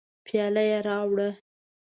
[0.25, 1.29] پیاله یې راوړه.